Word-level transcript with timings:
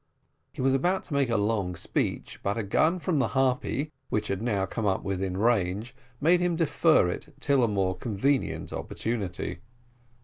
He 0.51 0.63
was 0.63 0.73
about 0.73 1.03
to 1.03 1.13
make 1.13 1.29
a 1.29 1.37
long 1.37 1.75
speech, 1.75 2.39
but 2.41 2.57
a 2.57 2.63
gun 2.63 2.97
from 2.97 3.19
the 3.19 3.27
Harpy, 3.37 3.91
which 4.09 4.29
had 4.29 4.41
now 4.41 4.65
come 4.65 4.87
up 4.87 5.03
within 5.03 5.37
range, 5.37 5.93
made 6.19 6.39
him 6.39 6.55
defer 6.55 7.07
it 7.07 7.35
till 7.39 7.63
a 7.63 7.67
more 7.67 7.95
convenient 7.95 8.73
opportunity. 8.73 9.59